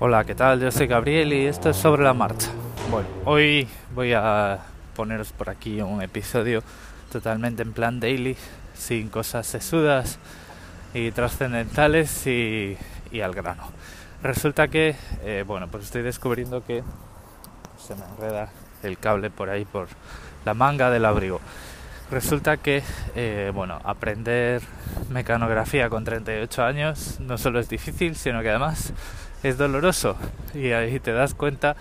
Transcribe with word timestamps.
Hola, 0.00 0.22
¿qué 0.22 0.36
tal? 0.36 0.60
Yo 0.60 0.70
soy 0.70 0.86
Gabriel 0.86 1.32
y 1.32 1.46
esto 1.46 1.70
es 1.70 1.76
sobre 1.76 2.04
la 2.04 2.14
marcha. 2.14 2.50
Bueno, 2.88 3.08
hoy 3.24 3.66
voy 3.96 4.12
a 4.12 4.60
poneros 4.94 5.32
por 5.32 5.50
aquí 5.50 5.80
un 5.80 6.00
episodio 6.02 6.62
totalmente 7.10 7.62
en 7.62 7.72
plan 7.72 7.98
daily, 7.98 8.36
sin 8.74 9.08
cosas 9.08 9.44
sesudas 9.48 10.20
y 10.94 11.10
trascendentales 11.10 12.28
y, 12.28 12.78
al 13.20 13.34
grano. 13.34 13.64
Resulta 14.22 14.68
que, 14.68 14.94
eh, 15.24 15.42
bueno, 15.44 15.66
pues 15.66 15.82
estoy 15.82 16.02
descubriendo 16.02 16.64
que 16.64 16.84
se 17.84 17.96
me 17.96 18.04
enreda 18.04 18.50
el 18.84 18.98
cable 18.98 19.30
por 19.30 19.50
ahí 19.50 19.64
por 19.64 19.88
la 20.44 20.54
manga 20.54 20.90
del 20.90 21.06
abrigo. 21.06 21.40
Resulta 22.10 22.56
que, 22.56 22.82
eh, 23.16 23.52
bueno, 23.54 23.80
aprender 23.84 24.62
mecanografía 25.10 25.90
con 25.90 26.04
38 26.04 26.64
años 26.64 27.20
no 27.20 27.36
solo 27.36 27.60
es 27.60 27.68
difícil, 27.68 28.16
sino 28.16 28.40
que 28.40 28.48
además 28.48 28.94
es 29.42 29.58
doloroso 29.58 30.16
y 30.54 30.72
ahí 30.72 30.98
te 31.00 31.12
das 31.12 31.34
cuenta 31.34 31.76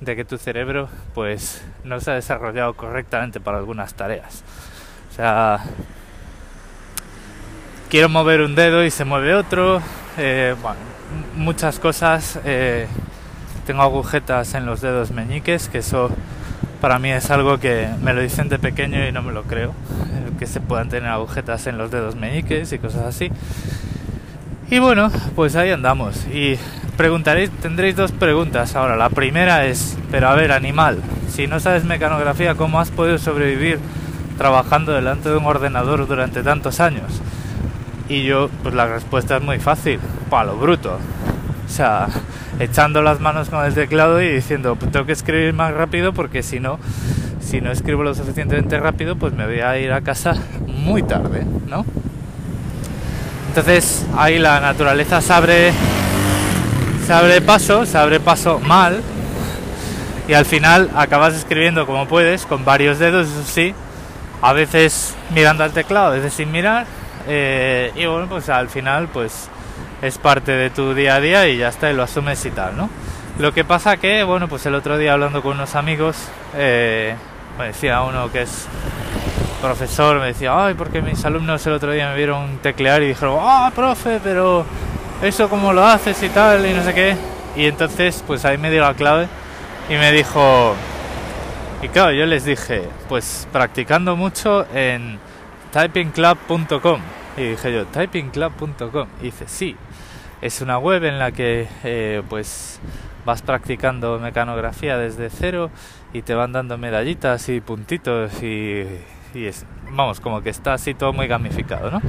de 0.00 0.16
que 0.16 0.24
tu 0.24 0.38
cerebro 0.38 0.88
pues 1.14 1.64
no 1.84 2.00
se 2.00 2.12
ha 2.12 2.14
desarrollado 2.14 2.74
correctamente 2.74 3.40
para 3.40 3.58
algunas 3.58 3.94
tareas. 3.94 4.44
O 5.10 5.14
sea, 5.14 5.58
quiero 7.90 8.08
mover 8.08 8.40
un 8.40 8.54
dedo 8.54 8.84
y 8.84 8.90
se 8.90 9.04
mueve 9.04 9.34
otro, 9.34 9.82
eh, 10.16 10.54
muchas 11.34 11.78
cosas. 11.78 12.38
Eh, 12.44 12.86
tengo 13.66 13.82
agujetas 13.82 14.54
en 14.54 14.64
los 14.64 14.80
dedos 14.80 15.10
meñiques, 15.10 15.68
que 15.68 15.78
eso 15.78 16.08
para 16.82 16.98
mí 16.98 17.12
es 17.12 17.30
algo 17.30 17.58
que 17.58 17.88
me 18.02 18.12
lo 18.12 18.20
dicen 18.20 18.48
de 18.48 18.58
pequeño 18.58 19.06
y 19.06 19.12
no 19.12 19.22
me 19.22 19.30
lo 19.30 19.44
creo, 19.44 19.72
que 20.40 20.48
se 20.48 20.60
puedan 20.60 20.88
tener 20.88 21.08
agujetas 21.08 21.68
en 21.68 21.78
los 21.78 21.92
dedos 21.92 22.16
meñiques 22.16 22.72
y 22.72 22.78
cosas 22.80 23.02
así. 23.02 23.30
Y 24.68 24.80
bueno, 24.80 25.08
pues 25.36 25.54
ahí 25.54 25.70
andamos. 25.70 26.26
Y 26.26 26.58
preguntaréis, 26.96 27.52
tendréis 27.52 27.94
dos 27.94 28.10
preguntas 28.10 28.74
ahora. 28.74 28.96
La 28.96 29.10
primera 29.10 29.64
es, 29.64 29.96
pero 30.10 30.28
a 30.28 30.34
ver, 30.34 30.50
animal, 30.50 30.98
si 31.28 31.46
no 31.46 31.60
sabes 31.60 31.84
mecanografía, 31.84 32.56
¿cómo 32.56 32.80
has 32.80 32.90
podido 32.90 33.16
sobrevivir 33.16 33.78
trabajando 34.36 34.90
delante 34.90 35.28
de 35.28 35.36
un 35.36 35.46
ordenador 35.46 36.08
durante 36.08 36.42
tantos 36.42 36.80
años? 36.80 37.20
Y 38.08 38.24
yo, 38.24 38.50
pues 38.64 38.74
la 38.74 38.88
respuesta 38.88 39.36
es 39.36 39.42
muy 39.42 39.60
fácil, 39.60 40.00
palo 40.28 40.56
bruto. 40.56 40.98
O 41.64 41.68
sea, 41.68 42.08
echando 42.62 43.02
las 43.02 43.18
manos 43.18 43.48
con 43.48 43.64
el 43.64 43.74
teclado 43.74 44.22
y 44.22 44.28
diciendo, 44.28 44.76
pues 44.76 44.92
tengo 44.92 45.04
que 45.04 45.12
escribir 45.12 45.52
más 45.52 45.74
rápido 45.74 46.12
porque 46.12 46.44
si 46.44 46.60
no, 46.60 46.78
si 47.40 47.60
no 47.60 47.72
escribo 47.72 48.04
lo 48.04 48.14
suficientemente 48.14 48.78
rápido, 48.78 49.16
pues 49.16 49.32
me 49.32 49.46
voy 49.46 49.60
a 49.60 49.78
ir 49.78 49.92
a 49.92 50.00
casa 50.00 50.34
muy 50.66 51.02
tarde, 51.02 51.44
¿no? 51.66 51.84
Entonces 53.48 54.06
ahí 54.16 54.38
la 54.38 54.60
naturaleza 54.60 55.20
se 55.20 55.32
abre, 55.32 55.72
se 57.04 57.12
abre 57.12 57.40
paso, 57.40 57.84
se 57.84 57.98
abre 57.98 58.20
paso 58.20 58.60
mal 58.60 59.02
y 60.28 60.34
al 60.34 60.44
final 60.44 60.88
acabas 60.94 61.34
escribiendo 61.34 61.84
como 61.84 62.06
puedes, 62.06 62.46
con 62.46 62.64
varios 62.64 63.00
dedos, 63.00 63.26
eso 63.26 63.42
sí, 63.44 63.74
a 64.40 64.52
veces 64.52 65.16
mirando 65.34 65.64
al 65.64 65.72
teclado, 65.72 66.06
a 66.06 66.10
veces 66.10 66.32
sin 66.32 66.52
mirar 66.52 66.86
eh, 67.26 67.92
y 67.96 68.06
bueno, 68.06 68.28
pues 68.28 68.48
al 68.48 68.68
final 68.68 69.08
pues 69.12 69.48
es 70.02 70.18
parte 70.18 70.52
de 70.52 70.68
tu 70.68 70.94
día 70.94 71.14
a 71.14 71.20
día 71.20 71.48
y 71.48 71.56
ya 71.56 71.68
está, 71.68 71.90
y 71.90 71.94
lo 71.94 72.02
asumes 72.02 72.44
y 72.44 72.50
tal, 72.50 72.76
¿no? 72.76 72.90
Lo 73.38 73.54
que 73.54 73.64
pasa 73.64 73.96
que, 73.96 74.24
bueno, 74.24 74.48
pues 74.48 74.66
el 74.66 74.74
otro 74.74 74.98
día 74.98 75.14
hablando 75.14 75.42
con 75.42 75.52
unos 75.52 75.74
amigos, 75.74 76.16
eh, 76.54 77.14
me 77.58 77.66
decía 77.66 78.02
uno 78.02 78.30
que 78.30 78.42
es 78.42 78.66
profesor, 79.62 80.18
me 80.18 80.26
decía, 80.26 80.66
ay, 80.66 80.74
porque 80.74 81.00
mis 81.00 81.24
alumnos 81.24 81.64
el 81.66 81.72
otro 81.72 81.92
día 81.92 82.10
me 82.10 82.16
vieron 82.16 82.58
teclear 82.58 83.02
y 83.02 83.08
dijeron, 83.08 83.38
ah, 83.40 83.70
profe, 83.74 84.20
pero 84.22 84.66
eso 85.22 85.48
cómo 85.48 85.72
lo 85.72 85.86
haces 85.86 86.20
y 86.22 86.28
tal, 86.28 86.66
y 86.66 86.74
no 86.74 86.82
sé 86.82 86.92
qué. 86.92 87.16
Y 87.54 87.66
entonces, 87.66 88.24
pues 88.26 88.44
ahí 88.44 88.58
me 88.58 88.70
dio 88.70 88.82
la 88.82 88.94
clave 88.94 89.28
y 89.88 89.94
me 89.94 90.10
dijo, 90.10 90.74
y 91.80 91.88
claro, 91.88 92.10
yo 92.12 92.26
les 92.26 92.44
dije, 92.44 92.88
pues 93.08 93.46
practicando 93.52 94.16
mucho 94.16 94.66
en 94.74 95.18
typingclub.com. 95.72 97.00
Y 97.36 97.50
dije 97.50 97.72
yo, 97.72 97.86
typingclub.com. 97.86 99.08
Y 99.20 99.24
dice, 99.24 99.44
sí, 99.48 99.76
es 100.40 100.60
una 100.60 100.78
web 100.78 101.04
en 101.04 101.18
la 101.18 101.32
que 101.32 101.68
eh, 101.84 102.22
pues 102.28 102.80
vas 103.24 103.42
practicando 103.42 104.18
mecanografía 104.18 104.98
desde 104.98 105.30
cero 105.30 105.70
y 106.12 106.22
te 106.22 106.34
van 106.34 106.52
dando 106.52 106.76
medallitas 106.76 107.48
y 107.48 107.60
puntitos 107.60 108.42
y, 108.42 108.86
es, 109.34 109.64
vamos, 109.90 110.20
como 110.20 110.42
que 110.42 110.50
está 110.50 110.74
así 110.74 110.94
todo 110.94 111.12
muy 111.12 111.28
gamificado, 111.28 111.90
¿no? 111.90 112.02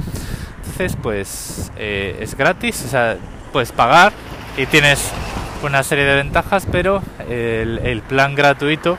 Entonces, 0.58 0.98
pues 1.02 1.72
eh, 1.78 2.18
es 2.20 2.36
gratis, 2.36 2.84
o 2.86 2.90
sea, 2.90 3.18
puedes 3.52 3.72
pagar 3.72 4.12
y 4.58 4.66
tienes 4.66 5.12
una 5.64 5.84
serie 5.84 6.04
de 6.04 6.16
ventajas, 6.16 6.68
pero 6.70 7.02
el, 7.30 7.80
el 7.84 8.02
plan 8.02 8.36
gratuito 8.36 8.98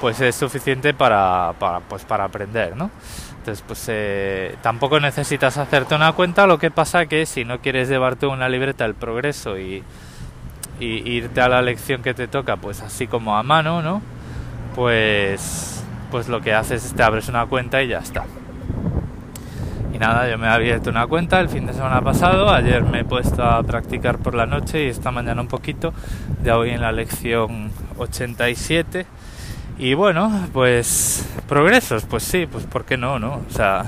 pues 0.00 0.20
es 0.20 0.34
suficiente 0.34 0.94
para, 0.94 1.52
para, 1.58 1.80
pues, 1.80 2.04
para 2.04 2.24
aprender, 2.24 2.76
¿no? 2.76 2.90
Entonces, 3.38 3.64
pues 3.66 3.86
eh, 3.88 4.56
tampoco 4.62 5.00
necesitas 5.00 5.56
hacerte 5.56 5.94
una 5.94 6.12
cuenta, 6.12 6.46
lo 6.46 6.58
que 6.58 6.70
pasa 6.70 7.06
que 7.06 7.24
si 7.26 7.44
no 7.44 7.60
quieres 7.60 7.88
llevarte 7.88 8.26
una 8.26 8.48
libreta 8.48 8.84
del 8.84 8.94
progreso 8.94 9.58
y, 9.58 9.82
irte 10.78 11.42
a 11.42 11.48
la 11.50 11.60
lección 11.60 12.02
que 12.02 12.14
te 12.14 12.26
toca, 12.26 12.56
pues 12.56 12.80
así 12.80 13.06
como 13.06 13.36
a 13.36 13.42
mano, 13.42 13.82
¿no? 13.82 14.00
Pues, 14.74 15.84
pues 16.10 16.28
lo 16.28 16.40
que 16.40 16.54
haces 16.54 16.86
es 16.86 16.94
te 16.94 17.02
abres 17.02 17.28
una 17.28 17.44
cuenta 17.44 17.82
y 17.82 17.88
ya 17.88 17.98
está. 17.98 18.24
Y 19.92 19.98
nada, 19.98 20.30
yo 20.30 20.38
me 20.38 20.46
he 20.46 20.50
abierto 20.50 20.88
una 20.88 21.06
cuenta 21.06 21.38
el 21.40 21.50
fin 21.50 21.66
de 21.66 21.74
semana 21.74 22.00
pasado, 22.00 22.50
ayer 22.50 22.82
me 22.82 23.00
he 23.00 23.04
puesto 23.04 23.44
a 23.44 23.62
practicar 23.62 24.18
por 24.18 24.34
la 24.34 24.46
noche 24.46 24.84
y 24.84 24.88
esta 24.88 25.10
mañana 25.10 25.42
un 25.42 25.48
poquito, 25.48 25.92
ya 26.42 26.56
voy 26.56 26.70
en 26.70 26.80
la 26.80 26.92
lección 26.92 27.70
87 27.98 29.06
y 29.80 29.94
bueno, 29.94 30.46
pues 30.52 31.26
progresos, 31.48 32.04
pues 32.04 32.22
sí, 32.22 32.46
pues 32.46 32.66
¿por 32.66 32.84
qué 32.84 32.98
no, 32.98 33.18
no? 33.18 33.40
O 33.48 33.50
sea, 33.50 33.86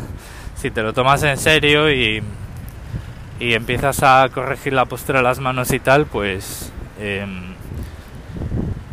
si 0.57 0.71
te 0.71 0.83
lo 0.83 0.95
tomas 0.95 1.23
en 1.23 1.37
serio 1.37 1.93
y, 1.93 2.23
y 3.39 3.53
empiezas 3.53 4.03
a 4.03 4.27
corregir 4.33 4.73
la 4.73 4.87
postura 4.87 5.19
de 5.19 5.25
las 5.25 5.39
manos 5.39 5.71
y 5.71 5.81
tal, 5.81 6.07
pues, 6.07 6.73
em, 6.99 7.43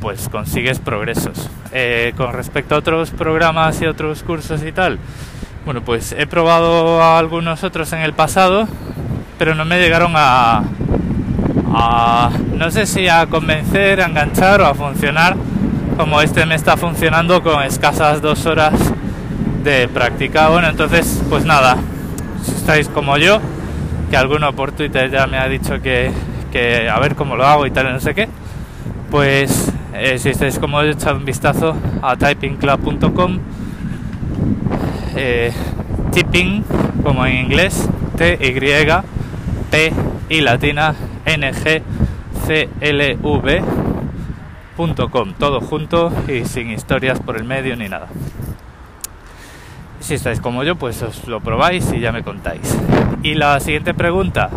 pues 0.02 0.28
consigues 0.28 0.80
progresos. 0.80 1.50
Eh, 1.72 2.14
con 2.18 2.34
respecto 2.34 2.76
a 2.76 2.80
otros 2.80 3.12
programas 3.12 3.82
y 3.82 3.86
otros 3.86 4.22
cursos 4.22 4.62
y 4.64 4.74
tal, 4.74 5.00
bueno, 5.64 5.82
pues 5.82 6.12
he 6.12 6.28
probado 6.28 7.02
algunos 7.02 7.64
otros 7.64 7.94
en 7.94 8.00
el 8.00 8.12
pasado, 8.12 8.68
pero 9.38 9.56
no 9.56 9.64
me 9.64 9.80
llegaron 9.80 10.12
a, 10.18 10.64
a 11.74 12.30
no 12.58 12.70
sé 12.72 12.86
si 12.86 13.08
a 13.08 13.26
convencer, 13.28 14.02
a 14.02 14.08
enganchar 14.08 14.60
o 14.60 14.66
a 14.66 14.74
funcionar 14.74 15.38
como 15.98 16.22
este 16.22 16.46
me 16.46 16.56
está 16.56 16.78
funcionando 16.78 17.42
con 17.44 17.64
escasas 17.64 18.22
dos 18.22 18.46
horas 18.46 18.74
de 19.64 19.88
práctica. 19.88 20.50
Bueno, 20.50 20.70
entonces, 20.70 21.22
pues 21.30 21.46
nada, 21.46 21.78
si 22.44 22.52
estáis 22.52 22.88
como 22.90 23.18
yo, 23.18 23.40
que 24.10 24.18
alguno 24.18 24.54
por 24.54 24.72
Twitter 24.72 25.12
ya 25.12 25.28
me 25.28 25.38
ha 25.38 25.48
dicho 25.48 25.82
que, 25.82 26.12
que 26.52 26.90
a 26.90 27.00
ver 27.00 27.16
cómo 27.16 27.36
lo 27.36 27.46
hago 27.46 27.66
y 27.66 27.72
tal, 27.72 27.92
no 27.92 28.00
sé 28.00 28.16
qué, 28.16 28.30
pues 29.12 29.72
eh, 29.94 30.18
si 30.20 30.30
estáis 30.30 30.60
como 30.60 30.82
yo, 30.84 30.90
echad 30.90 31.16
un 31.16 31.26
vistazo 31.26 31.76
a 32.02 32.16
typingclub.com, 32.16 33.40
eh, 35.16 35.52
tipping, 36.12 36.64
como 37.04 37.26
en 37.26 37.46
inglés, 37.46 37.90
T-Y, 38.18 38.56
P 39.70 39.94
y 40.30 40.42
latina, 40.42 40.96
N-G, 41.26 41.82
C-L-V 42.46 43.79
todo 45.38 45.60
junto 45.60 46.10
y 46.30 46.46
sin 46.46 46.72
historias 46.72 47.20
por 47.20 47.36
el 47.36 47.44
medio 47.44 47.76
ni 47.76 47.90
nada. 47.90 48.08
Si 50.00 50.14
estáis 50.14 50.40
como 50.40 50.64
yo, 50.64 50.78
pues 50.78 51.02
os 51.02 51.28
lo 51.28 51.42
probáis 51.42 51.92
y 51.92 52.00
ya 52.00 52.14
me 52.14 52.24
contáis. 52.24 52.78
Y 53.22 53.34
la 53.34 53.60
siguiente 53.60 53.94
pregunta, 53.94 54.50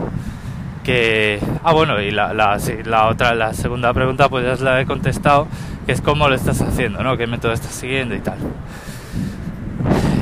que... 0.85 1.41
Ah, 1.65 1.73
bueno, 1.73 2.01
y 2.01 2.13
la, 2.13 2.33
la, 2.33 3.09
otra, 3.09 3.35
la 3.35 3.53
segunda 3.53 3.93
pregunta, 3.93 4.29
pues 4.29 4.45
ya 4.45 4.53
os 4.53 4.61
la 4.61 4.81
he 4.81 4.87
contestado, 4.87 5.49
que 5.87 5.93
es 5.93 6.01
cómo 6.01 6.29
lo 6.29 6.37
estás 6.37 6.63
haciendo, 6.63 7.03
¿no? 7.03 7.17
¿Qué 7.17 7.27
método 7.27 7.53
estás 7.53 7.73
siguiendo 7.73 8.15
y 8.15 8.21
tal? 8.21 8.39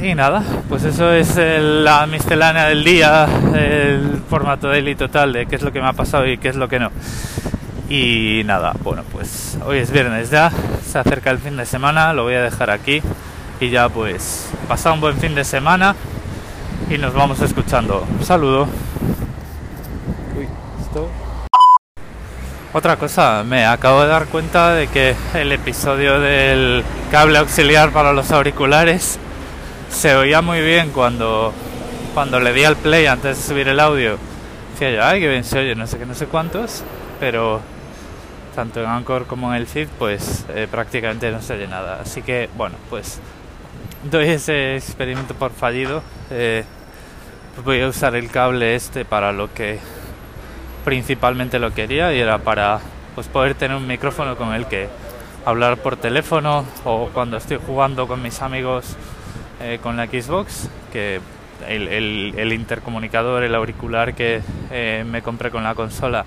Y 0.03 0.15
nada, 0.15 0.43
pues 0.71 0.85
eso 0.85 1.13
es 1.13 1.37
la 1.37 2.07
miscelánea 2.07 2.65
del 2.69 2.85
día, 2.85 3.29
el 3.55 4.23
formato 4.31 4.69
daily 4.69 4.95
total 4.95 5.35
de 5.35 5.45
qué 5.45 5.57
es 5.57 5.63
lo 5.63 5.73
que 5.73 5.83
me 5.83 5.89
ha 5.89 5.93
pasado 5.93 6.27
y 6.27 6.39
qué 6.39 6.49
es 6.49 6.57
lo 6.57 6.69
que 6.69 6.79
no. 6.79 6.91
Y 7.91 8.43
nada, 8.45 8.73
bueno, 8.85 9.03
pues 9.11 9.59
hoy 9.67 9.79
es 9.79 9.91
viernes 9.91 10.31
ya, 10.31 10.53
se 10.87 10.97
acerca 10.97 11.33
el 11.33 11.39
fin 11.39 11.57
de 11.57 11.67
semana, 11.67 12.13
lo 12.13 12.23
voy 12.23 12.35
a 12.35 12.43
dejar 12.43 12.71
aquí 12.71 13.03
y 13.59 13.69
ya 13.69 13.89
pues 13.89 14.49
pasa 14.69 14.93
un 14.93 15.01
buen 15.01 15.17
fin 15.17 15.35
de 15.35 15.43
semana 15.43 15.97
y 16.89 16.99
nos 16.99 17.13
vamos 17.13 17.41
escuchando. 17.43 18.07
Un 18.17 18.25
saludo. 18.25 18.69
Otra 22.73 22.97
cosa, 22.97 23.43
me 23.45 23.67
acabo 23.67 24.03
de 24.03 24.07
dar 24.07 24.27
cuenta 24.27 24.73
de 24.75 24.87
que 24.87 25.17
el 25.35 25.51
episodio 25.51 26.21
del 26.21 26.85
cable 27.11 27.39
auxiliar 27.39 27.91
para 27.91 28.13
los 28.13 28.31
auriculares 28.31 29.19
se 29.91 30.15
oía 30.15 30.43
muy 30.43 30.61
bien 30.61 30.91
cuando, 30.91 31.53
cuando 32.15 32.39
le 32.39 32.53
di 32.53 32.63
al 32.63 32.77
play 32.77 33.07
antes 33.07 33.37
de 33.37 33.43
subir 33.43 33.67
el 33.67 33.81
audio. 33.81 34.17
Decía 34.75 34.93
yo, 34.93 35.05
ay, 35.05 35.21
que 35.21 35.29
bien 35.29 35.43
se 35.43 35.59
oye, 35.59 35.75
no 35.75 35.89
sé 35.89 35.99
qué, 35.99 36.07
no 36.07 36.15
sé 36.15 36.27
cuántos, 36.27 36.85
pero 37.19 37.61
tanto 38.55 38.81
en 38.81 38.87
Anchor 38.87 39.27
como 39.27 39.53
en 39.53 39.61
el 39.61 39.67
feed, 39.67 39.89
pues 39.99 40.45
eh, 40.51 40.67
prácticamente 40.71 41.31
no 41.31 41.39
oye 41.39 41.67
nada. 41.67 42.01
Así 42.01 42.23
que, 42.23 42.49
bueno, 42.57 42.77
pues 42.89 43.21
doy 44.11 44.29
ese 44.29 44.77
experimento 44.77 45.35
por 45.35 45.51
fallido. 45.53 46.03
Eh, 46.31 46.65
voy 47.65 47.81
a 47.81 47.89
usar 47.89 48.15
el 48.15 48.31
cable 48.31 48.75
este 48.75 49.05
para 49.05 49.33
lo 49.33 49.53
que 49.53 49.79
principalmente 50.85 51.59
lo 51.59 51.75
quería 51.75 52.13
y 52.15 52.21
era 52.21 52.39
para 52.39 52.81
pues 53.15 53.29
poder 53.29 53.55
tener 53.55 53.77
un 53.77 53.87
micrófono 53.87 54.37
con 54.37 54.55
el 54.55 54.67
que 54.67 54.89
hablar 55.45 55.79
por 55.79 55.97
teléfono 55.97 56.65
o 56.85 57.11
cuando 57.13 57.37
estoy 57.37 57.59
jugando 57.65 58.07
con 58.07 58.23
mis 58.23 58.41
amigos 58.41 58.97
eh, 59.61 59.79
con 59.83 59.97
la 59.97 60.07
Xbox 60.07 60.69
que 60.93 61.21
el, 61.69 62.53
intercomunicador, 62.53 63.43
el 63.43 63.55
auricular 63.55 64.15
que 64.15 64.41
eh, 64.71 65.05
me 65.07 65.23
compré 65.23 65.51
con 65.51 65.63
la 65.63 65.75
consola 65.75 66.25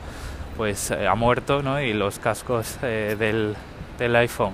pues 0.58 0.92
eh, 0.92 1.08
ha 1.08 1.16
muerto 1.16 1.62
¿no? 1.62 1.82
y 1.82 1.94
los 1.94 2.20
cascos 2.20 2.80
del, 2.82 3.56
del 3.98 4.16
iPhone 4.16 4.54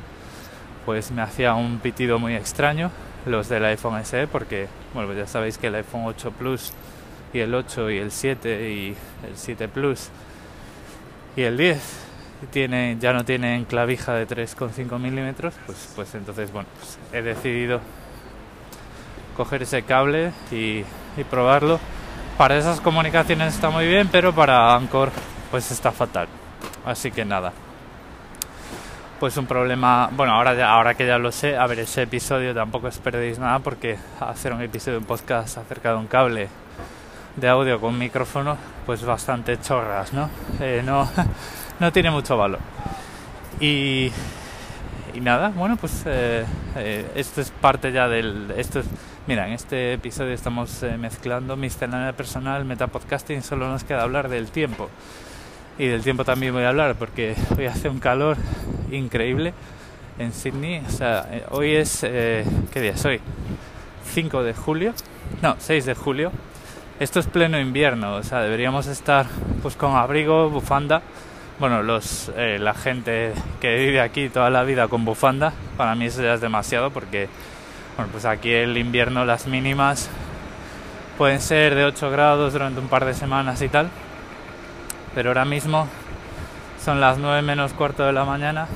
pues 0.86 1.12
me 1.12 1.22
hacía 1.22 1.54
un 1.54 1.80
pitido 1.80 2.19
muy 2.19 2.36
extraño 2.36 2.92
los 3.25 3.50
del 3.50 3.66
iPhone 3.66 4.04
SE 4.06 4.28
porque 4.28 4.68
bueno 4.94 5.07
pues 5.07 5.19
ya 5.19 5.28
sabéis 5.28 5.57
que 5.57 5.68
el 5.68 5.75
iPhone 5.75 6.04
8 6.06 6.31
Plus 6.31 6.74
y 7.34 7.40
el 7.40 7.54
8 7.54 7.92
y 7.92 7.98
el 7.98 8.12
7 8.12 8.69
y 8.72 8.96
el 9.28 9.36
7 9.36 9.68
Plus 9.68 10.10
y 11.36 11.44
el 11.44 11.57
10 11.57 11.80
tiene, 12.52 12.98
ya 13.00 13.13
no 13.13 13.25
tienen 13.25 13.66
clavija 13.66 14.13
de 14.13 14.28
3,5 14.28 14.98
milímetros 14.98 15.54
pues, 15.66 15.92
pues 15.95 16.16
entonces 16.16 16.52
bueno 16.52 16.69
pues 16.80 16.98
he 17.13 17.22
decidido 17.22 17.81
coger 19.36 19.63
ese 19.63 19.84
cable 19.84 20.31
y, 20.52 20.84
y 21.18 21.24
probarlo 21.30 21.80
para 22.38 22.57
esas 22.57 22.80
comunicaciones 22.81 23.54
está 23.54 23.69
muy 23.69 23.86
bien 23.86 24.07
pero 24.12 24.34
para 24.34 24.75
Anchor 24.75 25.12
pues 25.51 25.72
está 25.72 25.92
fatal 25.92 26.28
así 26.86 27.12
que 27.12 27.25
nada 27.25 27.54
pues 29.19 29.36
un 29.36 29.46
problema, 29.46 30.10
bueno, 30.16 30.31
ahora, 30.34 30.72
ahora 30.72 30.94
que 30.96 31.06
ya 31.06 31.18
lo 31.18 31.31
sé, 31.31 31.57
a 31.57 31.68
ver, 31.68 31.80
ese 31.80 32.04
episodio 32.04 32.54
tampoco 32.54 32.88
os 32.88 32.98
perdéis 33.00 33.38
nada 33.38 33.60
porque 33.60 33.98
hacer 34.22 34.54
un 34.54 34.62
episodio 34.62 34.94
de 34.94 35.00
un 35.00 35.06
podcast 35.06 35.57
acerca 35.57 35.92
de 35.92 35.98
un 35.98 36.07
cable 36.07 36.48
de 37.36 37.48
audio 37.50 37.81
con 37.81 37.98
micrófono, 37.98 38.57
pues 38.86 39.04
bastante 39.04 39.60
chorras, 39.60 40.13
¿no? 40.13 40.30
Eh, 40.62 40.81
no, 40.86 41.10
no 41.81 41.92
tiene 41.92 42.12
mucho 42.12 42.38
valor. 42.38 42.60
Y, 43.60 44.10
y 45.13 45.19
nada, 45.19 45.50
bueno, 45.50 45.75
pues 45.75 46.04
eh, 46.06 46.45
eh, 46.78 47.12
esto 47.16 47.42
es 47.42 47.52
parte 47.52 47.92
ya 47.92 48.07
del... 48.07 48.54
Esto 48.56 48.81
mira, 49.28 49.48
en 49.48 49.54
este 49.54 49.94
episodio 49.94 50.34
estamos 50.34 50.81
mezclando 50.98 51.57
miscelánea 51.57 52.13
personal, 52.13 52.63
metapodcasting, 52.63 53.44
solo 53.44 53.68
nos 53.68 53.84
queda 53.84 54.04
hablar 54.04 54.30
del 54.30 54.50
tiempo 54.50 54.90
y 55.80 55.88
del 55.88 56.04
tiempo 56.04 56.26
también 56.26 56.54
voy 56.54 56.64
a 56.64 56.70
hablar 56.70 56.96
porque 56.96 57.36
hoy 57.58 57.66
hace 57.66 57.90
un 57.90 58.00
calor 58.00 58.38
increíble 58.92 59.54
en 60.20 60.34
Sydney. 60.34 60.84
O 60.86 60.92
sea, 60.92 61.26
eh, 61.31 61.46
hoy 61.50 61.76
es. 61.76 62.04
Eh, 62.04 62.46
¿Qué 62.72 62.81
día 62.81 62.92
es 62.92 63.06
hoy? 63.06 63.20
5 64.14 64.44
de 64.44 64.54
julio. 64.54 64.94
No, 65.42 65.56
6 65.58 65.86
de 65.86 65.96
julio. 65.96 66.31
Esto 67.00 67.22
es 67.22 67.28
pleno 67.28 67.58
invierno, 67.58 68.16
o 68.16 68.24
sea, 68.24 68.42
deberíamos 68.42 68.88
estar 68.88 69.26
pues 69.62 69.78
con 69.78 69.96
abrigo, 69.96 70.50
bufanda. 70.50 71.02
Bueno, 71.58 71.81
los, 71.81 72.30
eh, 72.36 72.58
la 72.60 72.74
gente 72.74 73.31
que 73.62 73.74
vive 73.78 74.02
aquí 74.02 74.28
toda 74.28 74.50
la 74.50 74.64
vida 74.64 74.90
con 74.90 75.06
bufanda, 75.06 75.54
para 75.78 75.96
mí 75.96 76.06
eso 76.06 76.22
ya 76.22 76.34
es 76.34 76.42
demasiado 76.42 76.90
porque, 76.90 77.30
bueno, 77.96 78.12
pues 78.12 78.26
aquí 78.26 78.52
el 78.52 78.78
invierno 78.78 79.24
las 79.24 79.48
mínimas 79.48 80.10
pueden 81.18 81.40
ser 81.40 81.76
de 81.76 81.86
8 81.86 82.12
grados 82.12 82.52
durante 82.52 82.81
un 82.81 82.90
par 82.90 83.06
de 83.06 83.14
semanas 83.14 83.62
y 83.62 83.70
tal 83.70 83.90
pero 85.19 85.31
ahora 85.31 85.44
mismo 85.44 85.86
son 86.81 87.01
las 87.01 87.18
9 87.18 87.42
menos 87.42 87.74
cuarto 87.74 88.06
de 88.06 88.13
la 88.13 88.24
mañana 88.24 88.69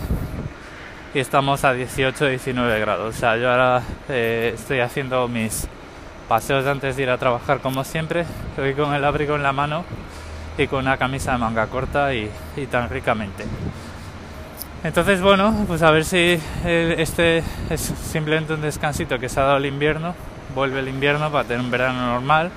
y 1.13 1.19
estamos 1.19 1.63
a 1.63 1.73
18-19 1.73 2.81
grados. 2.81 3.15
O 3.15 3.17
sea, 3.17 3.37
yo 3.37 3.49
ahora 3.49 3.81
eh, 4.09 4.51
estoy 4.53 4.81
haciendo 4.81 5.29
mis 5.29 5.69
paseos 6.27 6.67
antes 6.67 6.97
de 6.97 7.03
ir 7.03 7.09
a 7.11 7.17
trabajar 7.17 7.61
como 7.61 7.85
siempre, 7.85 8.25
estoy 8.49 8.73
con 8.73 8.93
el 8.93 9.05
abrigo 9.05 9.37
en 9.37 9.43
la 9.43 9.53
mano 9.53 9.85
y 10.57 10.67
con 10.67 10.79
una 10.79 10.97
camisa 10.97 11.31
de 11.31 11.37
manga 11.37 11.67
corta 11.67 12.13
y, 12.13 12.29
tan 12.69 12.89
ricamente. 12.89 13.45
Entonces, 14.83 15.21
bueno, 15.21 15.63
pues 15.65 15.81
a 15.81 15.91
ver 15.91 16.03
si 16.03 16.41
este 16.65 17.41
es 17.69 17.79
simplemente 17.79 18.53
un 18.53 18.61
descansito 18.61 19.17
que 19.17 19.29
se 19.29 19.39
ha 19.39 19.43
dado 19.43 19.57
el 19.59 19.65
invierno, 19.65 20.13
vuelve 20.53 20.81
el 20.81 20.89
invierno 20.89 21.31
para 21.31 21.45
tener 21.45 21.63
un 21.63 21.71
verano 21.71 22.05
normal 22.05 22.51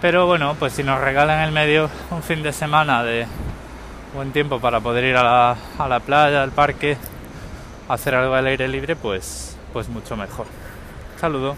pero 0.00 0.26
bueno, 0.26 0.54
pues 0.58 0.72
si 0.72 0.82
nos 0.82 1.00
regalan 1.00 1.40
el 1.40 1.52
medio 1.52 1.90
un 2.10 2.22
fin 2.22 2.42
de 2.42 2.52
semana 2.52 3.02
de 3.02 3.26
buen 4.14 4.32
tiempo 4.32 4.60
para 4.60 4.80
poder 4.80 5.04
ir 5.04 5.16
a 5.16 5.22
la, 5.22 5.56
a 5.78 5.88
la 5.88 6.00
playa, 6.00 6.42
al 6.42 6.52
parque, 6.52 6.96
hacer 7.88 8.14
algo 8.14 8.34
al 8.34 8.46
aire 8.46 8.68
libre, 8.68 8.96
pues, 8.96 9.56
pues 9.72 9.88
mucho 9.88 10.16
mejor. 10.16 10.46
Saludo. 11.20 11.56